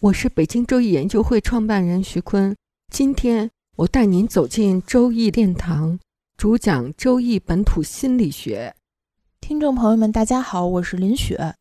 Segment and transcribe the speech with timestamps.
[0.00, 2.54] 我是北京周易研究会创办人徐坤，
[2.92, 5.98] 今天我带您走进周易殿堂，
[6.36, 8.74] 主讲周易本土心理学。
[9.40, 11.54] 听众朋友们，大家好，我是林雪。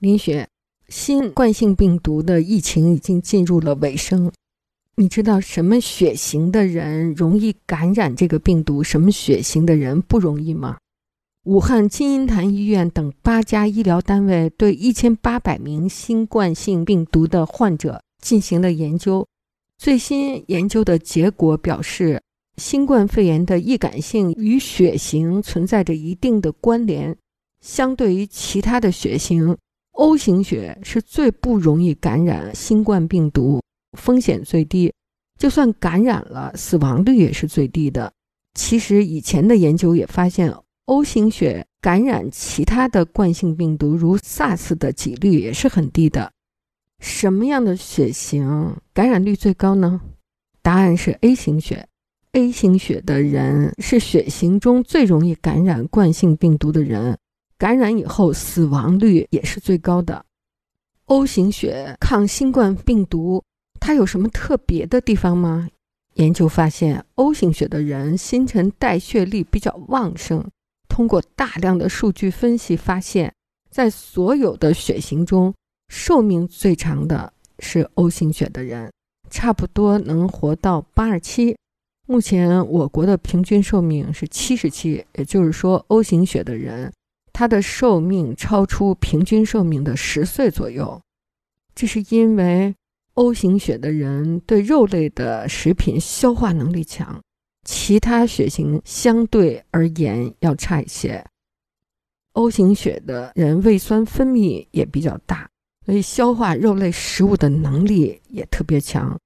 [0.00, 0.46] 林雪，
[0.88, 4.30] 新冠性病毒的疫情已经进入了尾声，
[4.96, 10.76] 你知道什么血型的人容易感染这个病毒，什么血型的人不容易吗？
[11.44, 19.26] 武汉金银潭医院等八家医疗单位对一千八百名新冠性病毒的患者进行了研究。
[19.76, 22.22] 最新研究的结果表示，
[22.58, 27.16] 新冠肺炎的易感性与血型存在着一定的关联。
[27.60, 29.56] 相对于其他的血型
[29.94, 33.60] ，O 型血是最不容易感染新冠病毒，
[33.98, 34.92] 风险最低，
[35.40, 38.12] 就算感染了，死亡率也是最低的。
[38.54, 40.54] 其实以前的研究也发现。
[40.86, 46.32] O 型血感染其他的冠性病毒，如 SARS 的几率也是很低的。
[46.98, 50.00] 什么样的血型感染率最高呢？
[50.60, 51.86] 答案是 A 型血。
[52.32, 57.18] A 型血的人是血型中最容易感染冠性病毒的人，
[57.58, 60.24] 感染以后死亡率也是最高的。
[61.04, 63.42] O 型血抗新冠病毒，
[63.78, 65.68] 它有什么特别的地方吗？
[66.14, 70.44] 研究发现，O 型血的人新陈代谢力比较旺盛。
[70.92, 73.32] 通过大量的数据分析，发现，
[73.70, 75.54] 在所有的血型中，
[75.88, 78.92] 寿命最长的是 O 型血的人，
[79.30, 81.56] 差不多能活到八十七。
[82.06, 86.92] 目前我国的平均寿命是七十七，也就是说，O 型血的人，
[87.32, 91.00] 他的寿命超出平均寿命的十岁左右。
[91.74, 92.74] 这是因为
[93.14, 97.18] O 型血的人对肉类的食品消化能力强。
[97.64, 101.24] 其他血型相对而言要差一些。
[102.32, 105.48] O 型血的人胃酸分泌也比较大，
[105.84, 109.18] 所以消化肉类食物的能力也特别强，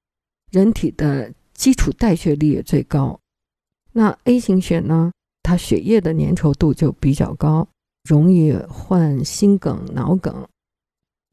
[0.51, 3.19] 人体的基础代谢率也最高。
[3.93, 5.13] 那 A 型血呢？
[5.43, 7.69] 它血液的粘稠度就比较高，
[8.03, 10.47] 容易患心梗、脑梗。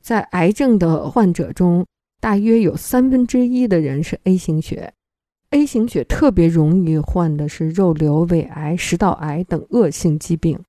[0.03, 1.83] 在癌症的患者中，
[2.21, 4.93] 大约有三分之一的人是 A 型血。
[5.53, 10.59] A 型血特别容易患的是肉瘤、胃癌、食道癌等恶性疾病。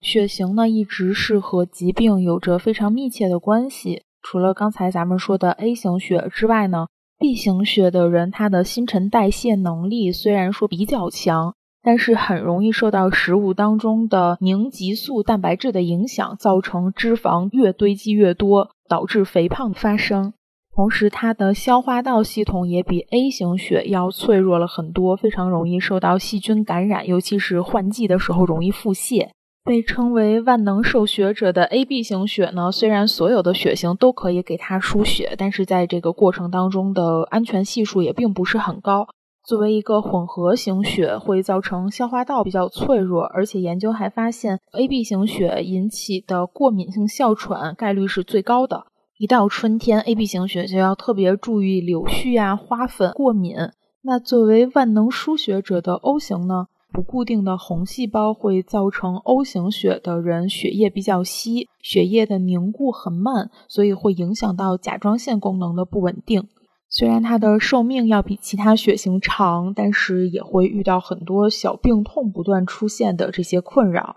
[0.00, 4.02] 血型呢，一直是和疾病有着非常密切的关系。
[4.22, 6.88] 除了刚才咱们说的 A 型血之外呢
[7.20, 20.32] ，B 型血的人他的新陈代谢能力虽然说比较强，但是很容易受到食物当中的凝集素、蛋白质的影响，造成脂肪越堆积越多，导致肥胖发生。
[20.76, 29.30] 同时，它的消化道系统也比 A 型血要脆弱了很多，非常容易受到细菌感染，尤其是换季的时候容易腹泻。
[29.64, 39.08] 被称为万能受血者的 AB 型血呢，虽然所有的血型都可以给它输血，但是在这个过程当中的安全系数也并不是很高。
[39.46, 48.84] 作为一个混合型血，会造成消化道比较脆弱，而且研究还发现，AB 型血引起的过敏性哮喘概率是最高的。
[49.18, 53.56] 一到春天，AB 型血就要特别注意柳絮啊、花粉过敏。
[54.02, 66.46] 那作为万能输血者的 O 型呢，不固定的红细胞会造成 O 型血的人血液比较稀，血液的凝固很慢，所以会影响到甲状腺功能的不稳定。
[66.90, 74.16] 虽然它的寿命要比其他血型长，但是也会遇到很多小病痛不断出现的这些困扰。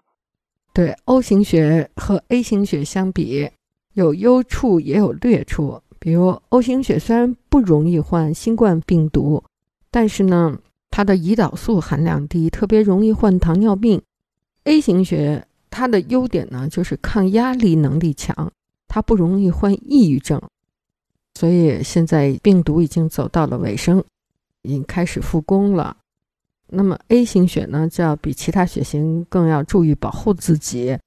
[0.73, 3.49] 对 O 型血和 A 型血相比。
[3.93, 9.43] 有优处也有劣处，比如 O 型血虽然不容易患新冠病毒，
[9.91, 10.57] 但是呢，
[10.89, 14.01] 它的胰岛素含量低，特别容易患糖尿病。
[14.63, 18.51] A 型血它的优点呢，就是抗压力能力强，
[18.87, 20.41] 它不容易患抑郁症。
[21.33, 24.03] 所以现在病毒已经走到了尾声，
[24.61, 25.97] 已经开始复工了。
[26.67, 30.97] 那么 A 型血呢，就要比其他血型更要注意保护自己，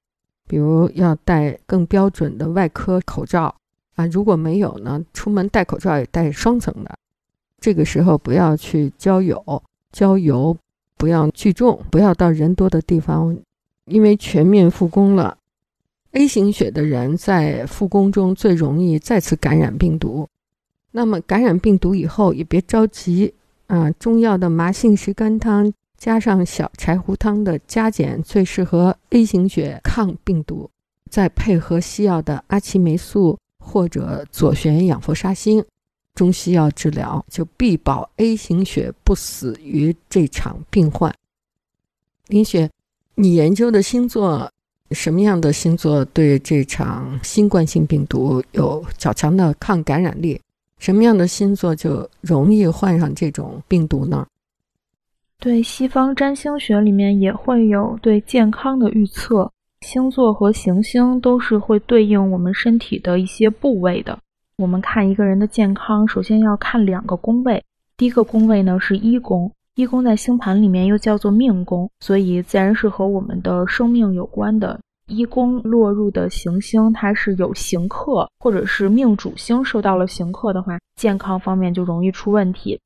[0.52, 3.54] 比如要戴更标准的外科口罩
[3.94, 6.94] 啊，如果没有呢，出门戴口罩也戴双层的。
[7.58, 9.62] 这个时候不要去郊游，
[9.92, 10.54] 郊游
[10.98, 13.34] 不要聚众，不要到人多的地方，
[13.86, 15.38] 因为全面复工了。
[16.10, 20.28] A 型血的人在复工中最容易再次感染病毒。
[20.90, 23.32] 那么感染病毒以后也别着急
[23.68, 25.72] 啊，中药的麻杏石甘汤
[26.02, 30.68] 加上小柴胡汤的加减最适合 A 型血抗病毒，
[31.08, 35.64] 再配合西药的阿奇霉素或者左旋氧氟沙星。
[36.16, 41.14] 中西药治疗就必保 A 型血不死于这场病患。
[42.26, 42.68] 林雪，
[43.14, 44.50] 你研究的星座，
[44.90, 50.40] 什么样的星座对这场新冠性病毒有较强的抗感染力？
[50.80, 54.26] 什么样的星座就容易患上这种病毒呢？
[55.42, 59.50] 对西方占星学里面也会有对健康的预测，
[59.80, 64.16] 星座和行星都是会对应我们身体的一些部位的。
[64.56, 67.60] 我们看一个人的健康，首先要看两个宫位。
[67.96, 74.78] 第一个宫位呢是一宫，一宫在星盘里面又叫做命宫，所以自然是和我们的生命有关的。
[75.08, 82.78] 一宫落入的行星，它是有刑克，或者是命主星受到了刑克的话，健康方面就容易出问题。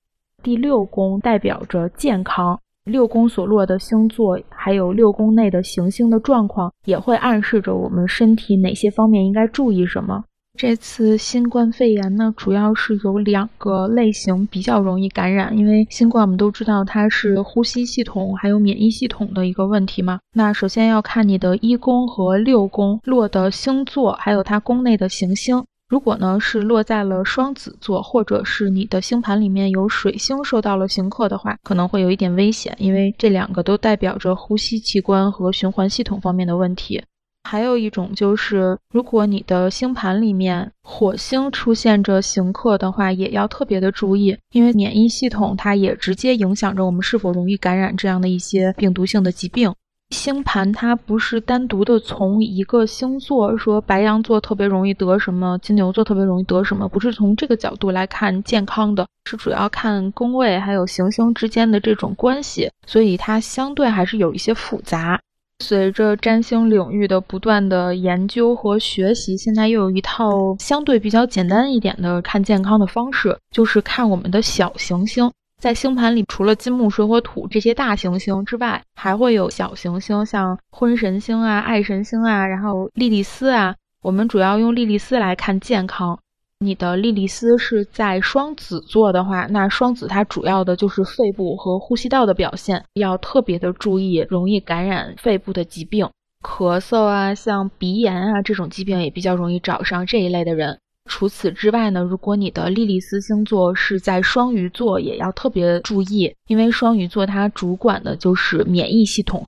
[0.46, 10.22] 第六宫代表着健康，六宫所落的星座，还有六宫内的行星的状况，也会暗示着我们身体哪些方面应该注意什么。
[10.56, 20.20] 这次新冠肺炎呢，主要是有两个类型比较容易感染，因为新冠我们都知道它是呼吸系统还有免疫系统的一个问题嘛。
[20.32, 25.64] 那首先要看你的一宫和六宫落的星座，还有它宫内的行星。
[25.88, 37.00] 如果呢是落在了双子座，或者是你的星盘里面有水星受到了刑克的话，可能会有一点危险，因为这两个都代表着呼吸器官和循环系统方面的问题。
[37.48, 49.72] 还有一种就是，如果你的星盘里面火星出现着刑克的话，也要特别的注意，因为免疫系统它也直接影响着我们是否容易感染这样的一些病毒性的疾病。
[50.10, 65.20] 星盘它不是单独的从一个星座说白羊座特别容易得什么，金牛座特别容易得什么，不是从这个角度来看健康的，是主要看宫位还有行星之间的这种关系，所以它相对还是有一些复杂。
[65.60, 75.32] 随着占星领域的不断的研究和学习，现在又有一套相对比较简单一点的看健康的方式，就是看我们的小行星。
[75.60, 83.74] 在星盘里，除了金木水火土这些大行星之外，还会有小行星，像婚神星啊、爱神星啊，然后莉莉丝啊。
[84.02, 86.18] 我们主要用莉莉丝来看健康。
[86.58, 96.08] 你的莉莉丝是在双子座的话，那双子它主要的就是肺部和呼吸道的表现，要特别的注意，容易感染肺部的疾病，
[96.42, 100.78] 咳嗽啊，像鼻炎啊这种疾病也比较容易找上这一类的人。
[101.06, 109.46] 除此之外呢，如果你的莉莉丝星座是在双鱼座，也要特别注意，因为双鱼座它主管的就是免疫系统。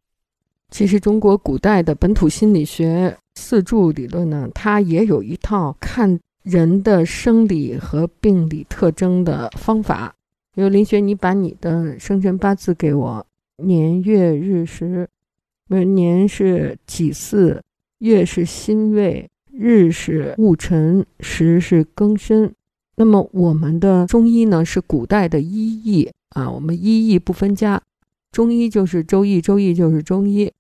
[0.70, 6.19] 其实中国古代的本土心理学四柱理论呢，它也有一套看。
[6.44, 10.14] 人的生理和病理特征的方法，
[10.54, 13.26] 比如林雪，你把你的生辰八字给我，
[13.59, 15.06] 年月日时，
[15.68, 17.61] 不是年是己巳，
[17.99, 19.28] 月是辛未，
[19.59, 22.55] 日是戊辰，时是庚申。
[22.95, 25.50] 那么我们的中医呢，是古代的医
[25.85, 27.83] 义啊，我们医义不分家，
[28.31, 30.53] 中医就是周易，周易就是中医。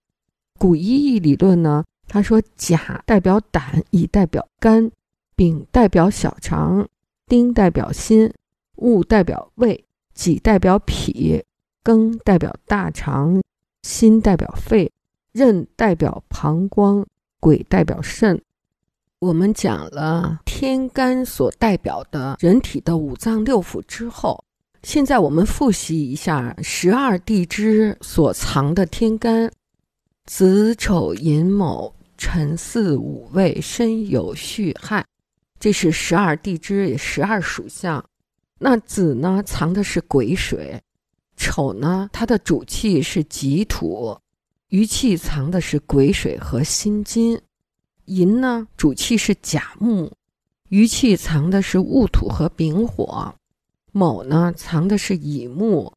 [0.58, 4.90] 古医义理论呢，他说甲代表胆，乙代表肝。
[5.36, 6.88] 丙代表小肠，
[7.28, 8.32] 丁代表心，
[8.78, 11.44] 戊代表胃，己代表脾，
[11.84, 13.40] 庚代表大肠，
[13.82, 14.90] 辛代表肺，
[15.30, 17.06] 壬代表膀胱，
[17.38, 18.42] 癸代表肾。
[19.20, 24.44] 我们讲了天干所代表的人体的五脏六腑之后，
[24.84, 29.50] 现在我们复习一下十二地支所藏的天干：
[30.26, 35.04] 子丑寅卯辰巳午未申酉戌亥。
[35.58, 38.04] 这是十二地支，也十二属相。
[38.60, 40.78] 那子呢，藏的是癸水；
[41.36, 44.16] 丑呢，它的主气是己土；
[44.68, 47.36] 余气藏的是癸水和辛金；
[48.08, 50.10] 寅呢，主气是甲木；
[50.70, 53.34] 余气藏的是戊土和丙火；
[53.92, 55.92] 卯呢，藏的是乙木；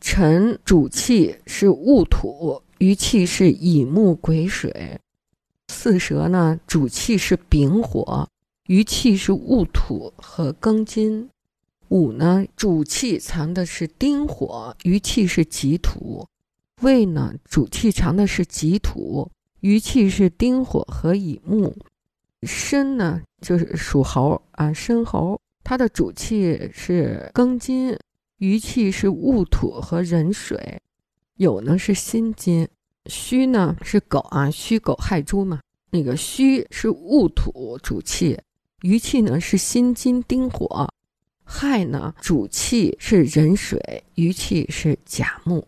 [0.00, 4.70] 辰主气是戊土，余气是乙木癸水；
[5.68, 8.28] 巳蛇呢，主气是丙火。
[8.66, 11.28] 余气是戊土和庚金，
[11.88, 16.24] 午呢，主气藏的是丁火，余气是己土；
[16.80, 19.28] 未呢，主气藏的是己土，
[19.60, 21.74] 余气是丁火和乙木。
[22.42, 27.96] 申呢，就是属猴啊，申猴，它的主气是庚金，
[28.38, 30.80] 余气是戊土和壬水。
[31.36, 32.66] 酉呢是辛金，
[33.06, 35.60] 戌呢是狗啊，戌狗亥猪嘛。
[35.90, 38.38] 那个戌是戊土主气，
[38.82, 40.88] 余气呢是辛金丁火，
[41.44, 45.66] 亥呢主气是壬水，余气是甲木。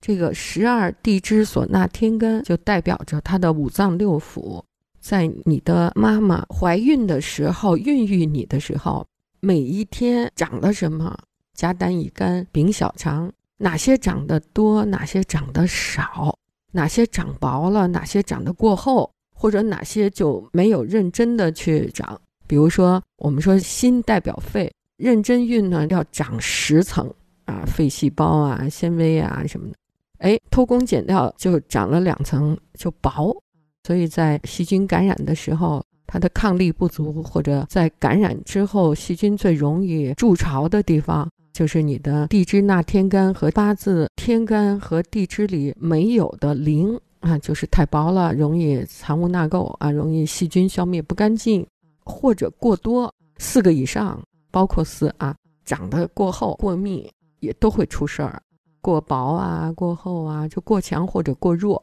[0.00, 4.62] 这个十二地支所纳天干，就代表着他的五脏六腑。
[4.98, 9.06] 在你的妈妈怀孕的时候，孕育你的时候，
[9.40, 11.16] 每一天长了什么？
[11.54, 16.34] 甲胆乙肝丙小肠，哪些长得多，哪些长得少？
[16.72, 19.10] 哪些长薄了，哪些长得过厚？
[19.34, 22.18] 或者哪些就没有认真的去长？
[22.46, 27.12] 比如说，我们说心代表肺，认真运呢要长十层
[27.46, 29.74] 啊，肺细胞啊、纤维啊什么的。
[30.20, 33.36] 哎，偷工减料就长了两层，就薄。
[33.84, 46.98] 所以在细菌感染的时候，它的抗力不足，或者在感染之后，细菌最容易筑巢的地方，就是你的地支那天干和八字天干和地支里没有的零。
[47.20, 51.66] 啊，就是太薄了，容易藏污纳垢啊，容易细菌消灭不干净，
[52.02, 54.18] 或者过多，四个以上，
[54.50, 57.06] 包括四啊，长得过厚、过密
[57.40, 58.40] 也都会出事儿。
[58.80, 61.82] 过薄啊，过厚啊，就过强或者过弱。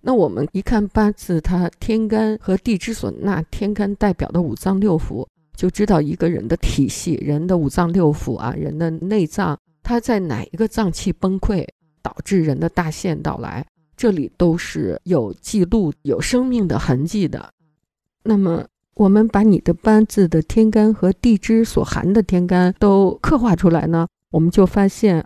[0.00, 11.66] 那我们一看八字，它天干和地支所纳天干代表的五脏六腑，就知道一个人的体系，人的五脏六腑啊，人的内脏，它在哪一个脏器崩溃，
[12.02, 13.64] 导致人的大限到来。
[13.96, 17.50] 这里都是有记录、有生命的痕迹的。
[18.24, 25.24] 那么，我们把你的八字的天干和地支所含的天干都刻画出来呢，我们就发现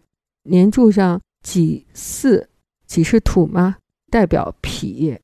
[0.49, 2.49] 年柱上己巳，
[2.87, 3.77] 己是土吗？
[4.11, 5.17] 代表脾。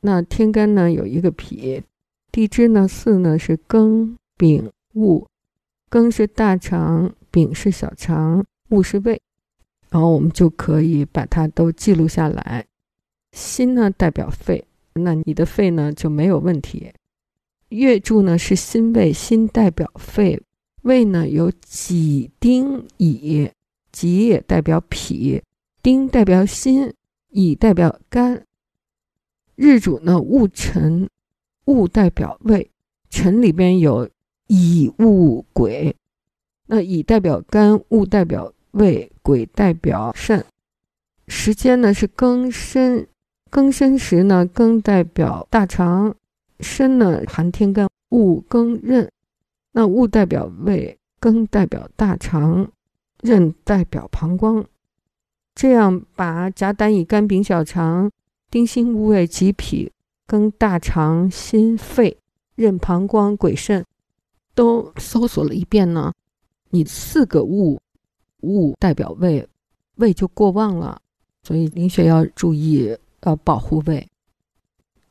[0.00, 1.82] 那天干呢有一个脾，
[2.32, 5.28] 地支呢巳呢是庚、丙、戊，
[5.90, 9.20] 庚是大肠，丙是小肠，戊是胃，
[9.90, 12.64] 然后我们就可以把它都记录下来。
[13.32, 16.90] 心呢代表肺，那你的肺呢就没有问题。
[17.68, 20.42] 月柱呢是心胃，心代表肺，
[20.82, 23.50] 胃呢有己丁乙，
[23.92, 25.42] 己也代表脾，
[25.82, 26.92] 丁代表心，
[27.30, 28.44] 乙代表肝。
[29.56, 31.08] 日主呢戊辰，
[31.66, 32.70] 戊代表胃，
[33.10, 34.08] 辰里边有
[34.46, 35.94] 乙戊癸，
[36.66, 40.44] 那乙代表肝，戊代表胃，癸代表肾。
[41.28, 43.06] 时间呢是庚申。
[43.50, 46.14] 庚申时呢，庚代表大肠，
[46.60, 49.10] 申呢含天干戊庚壬，
[49.72, 52.70] 那戊代表胃，庚代表大肠，
[53.22, 54.64] 壬代表膀胱。
[55.54, 58.10] 这样把甲胆乙肝丙小肠、
[58.50, 59.92] 丁辛戊胃己脾、
[60.26, 62.18] 庚大肠、心肺、
[62.56, 63.84] 壬膀胱、癸肾
[64.54, 66.12] 都搜索了一遍呢，
[66.70, 67.80] 你四个戊，
[68.40, 69.48] 戊代表胃，
[69.96, 71.00] 胃就过旺了，
[71.42, 72.96] 所以林雪要注意。
[73.24, 74.08] 要保护胃，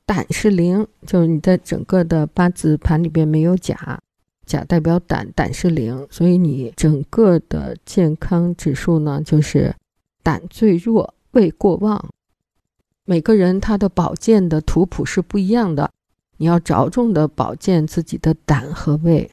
[0.04, 4.02] 胆是零，就是你在整个的八字盘里边没有甲，
[4.50, 9.76] 甲代表胆，胆是零，所以你整个的健康指数呢，就是
[10.24, 12.04] 胆最弱，胃过旺。
[13.06, 15.92] 每个人他的保健的图谱是不一样的，
[16.38, 19.30] 你要着重的保健自己的胆和胃。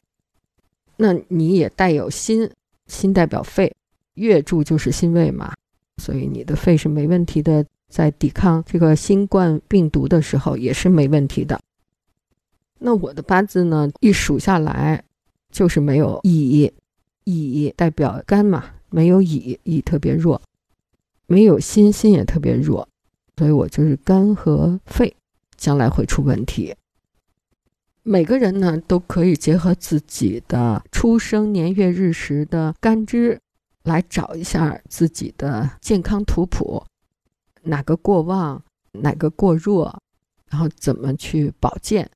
[0.97, 2.51] 那你也带有心，
[2.85, 3.75] 心代表肺，
[4.13, 5.51] 月柱就是心胃嘛，
[5.99, 7.65] 所以你的肺是没问题的。
[7.89, 11.59] 在抵抗这个新冠病毒的时候也是没问题的。
[12.79, 15.03] 那我的八字呢，一数下来
[15.51, 16.71] 就是没有乙，
[17.23, 20.39] 乙代表肝嘛，没有乙，乙特别弱；
[21.25, 22.87] 没有心，心也特别弱，
[23.35, 25.15] 所以我就是肝和肺
[25.55, 26.75] 将来会出问题。
[28.03, 33.37] 每个人呢都可以结合自己的出生年月日时的干支
[33.83, 36.81] 来找一下自己的健康图谱。
[37.63, 39.99] 哪个过旺，哪个过弱，
[40.49, 42.09] 然后怎么去保健？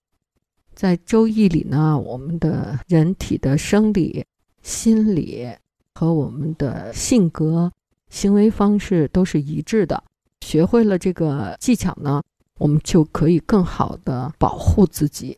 [0.73, 4.25] 在周易里呢，我们的人体的生理、
[4.63, 5.47] 心理
[5.93, 7.71] 和我们的性格、
[8.09, 10.03] 行为方式都是一致的。
[10.41, 12.21] 学会了这个技巧呢，
[12.57, 15.37] 我们就可以更好的保护自己。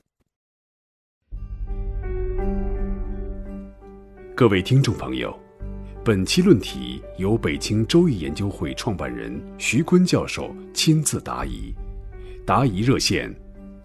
[4.36, 5.38] 各位听众朋友。
[6.06, 11.74] 本期论题由北京周易研究会创办人徐坤教授亲自答疑，
[12.46, 13.34] 答疑热线：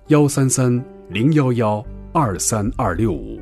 [0.09, 3.41] 幺三三零幺幺二三二六五，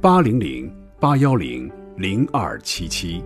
[0.00, 0.68] 八零零
[0.98, 3.22] 八幺零零二七七。